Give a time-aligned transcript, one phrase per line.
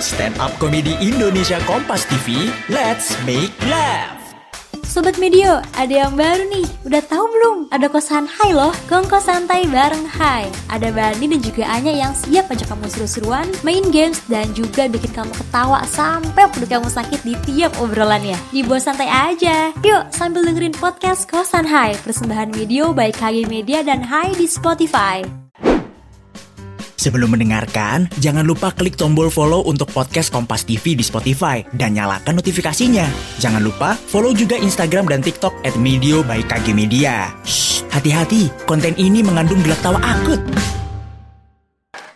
[0.00, 4.20] Stand Up Comedy Indonesia Kompas TV, let's make laugh.
[4.90, 6.66] Sobat Medio, ada yang baru nih.
[6.82, 7.58] Udah tahu belum?
[7.70, 10.50] Ada kosan Hai loh, kongko santai bareng Hai.
[10.66, 15.14] Ada Bani dan juga Anya yang siap ajak kamu seru-seruan, main games, dan juga bikin
[15.14, 18.34] kamu ketawa sampai perut kamu sakit di tiap obrolannya.
[18.50, 19.70] Dibuat santai aja.
[19.86, 25.39] Yuk, sambil dengerin podcast Kosan Hai, persembahan video by KG Media dan Hai di Spotify.
[27.00, 32.36] Sebelum mendengarkan, jangan lupa klik tombol follow untuk podcast Kompas TV di Spotify dan nyalakan
[32.36, 33.08] notifikasinya.
[33.40, 37.32] Jangan lupa follow juga Instagram dan TikTok at Medio by KG Media.
[37.88, 40.44] Hati-hati, konten ini mengandung gelak tawa akut.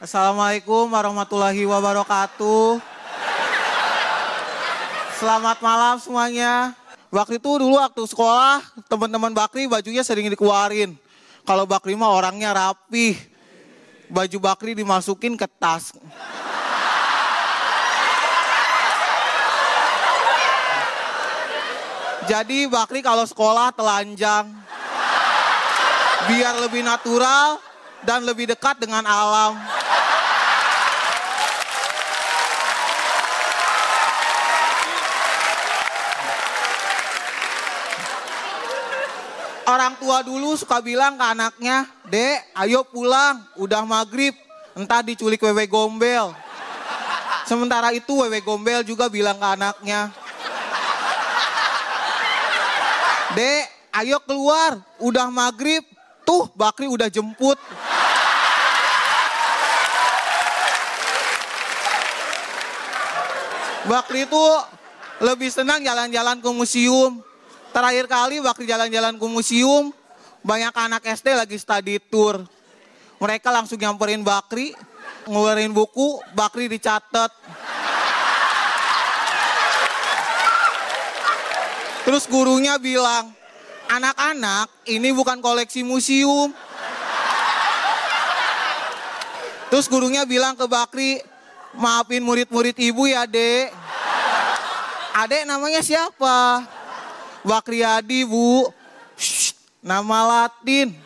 [0.04, 2.84] Assalamualaikum warahmatullahi wabarakatuh.
[5.16, 6.76] Selamat malam semuanya.
[7.08, 8.60] Waktu itu dulu waktu sekolah,
[8.92, 10.92] teman-teman Bakri bajunya sering dikeluarin.
[11.48, 13.32] Kalau Bakri mah orangnya rapi.
[14.08, 15.92] Baju Bakri dimasukin ke tas.
[22.24, 24.48] Jadi Bakri kalau sekolah telanjang.
[26.24, 27.60] Biar lebih natural
[28.08, 29.60] dan lebih dekat dengan alam.
[39.64, 44.36] Orang tua dulu suka bilang ke anaknya, Dek, ayo pulang, udah maghrib,
[44.76, 46.36] entah diculik wewe gombel.
[47.48, 50.12] Sementara itu wewe gombel juga bilang ke anaknya,
[53.32, 53.64] Dek,
[54.04, 55.80] ayo keluar, udah maghrib,
[56.28, 57.56] tuh Bakri udah jemput.
[63.84, 64.44] Bakri itu
[65.24, 67.20] lebih senang jalan-jalan ke museum.
[67.74, 69.90] Terakhir kali waktu jalan-jalan ke museum,
[70.46, 72.46] banyak anak SD lagi study tour.
[73.18, 74.70] Mereka langsung nyamperin Bakri,
[75.26, 77.34] ngeluarin buku, Bakri dicatat.
[82.06, 83.34] Terus gurunya bilang,
[83.90, 86.54] anak-anak ini bukan koleksi museum.
[89.66, 91.18] Terus gurunya bilang ke Bakri,
[91.74, 93.74] maafin murid-murid ibu ya dek.
[95.18, 96.62] Adek namanya siapa?
[97.44, 98.72] Bakriyadi bu.
[99.20, 99.52] Shh,
[99.84, 100.96] nama latin.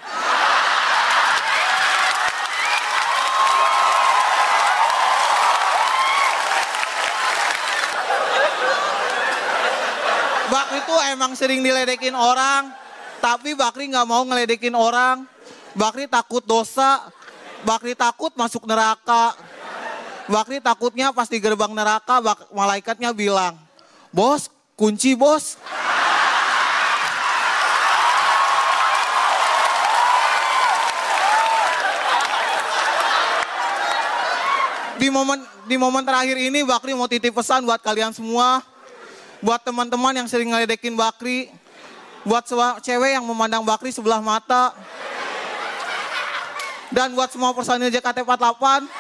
[10.49, 12.73] Bakri itu emang sering diledekin orang.
[13.19, 15.27] Tapi Bakri nggak mau ngeledekin orang.
[15.75, 17.05] Bakri takut dosa.
[17.67, 19.35] Bakri takut masuk neraka.
[20.31, 22.21] Bakri takutnya pas di gerbang neraka
[22.53, 23.57] malaikatnya bilang,
[24.13, 25.57] Bos, kunci bos.
[34.99, 35.39] Di momen
[35.71, 38.59] di momen terakhir ini Bakri mau titip pesan buat kalian semua.
[39.39, 41.55] Buat teman-teman yang sering ngeledekin Bakri.
[42.27, 42.51] Buat
[42.83, 44.75] cewek yang memandang Bakri sebelah mata.
[46.91, 48.91] Dan buat semua personil JKT48.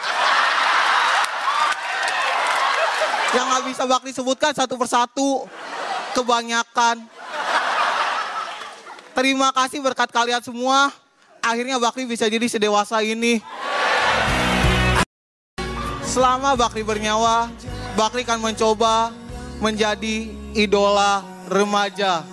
[3.34, 5.50] Yang nggak bisa Bakri sebutkan satu persatu.
[6.14, 7.02] Kebanyakan.
[9.18, 10.94] Terima kasih berkat kalian semua.
[11.42, 13.42] Akhirnya Bakri bisa jadi sedewasa ini.
[16.08, 17.52] Selama Bakri bernyawa,
[17.92, 19.12] Bakri akan mencoba
[19.60, 21.20] menjadi idola
[21.52, 22.24] remaja.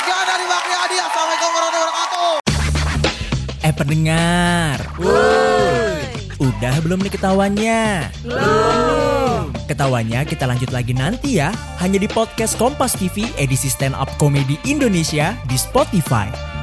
[0.00, 0.96] Sekian dari Bakri Adi.
[0.96, 2.32] Assalamualaikum warahmatullahi wabarakatuh.
[3.68, 4.78] Eh pendengar,
[6.40, 8.08] udah belum nih ketawanya?
[8.24, 9.52] Belum.
[9.68, 11.52] Ketawanya kita lanjut lagi nanti ya,
[11.84, 16.53] hanya di podcast Kompas TV edisi Stand Up Comedy Indonesia di Spotify.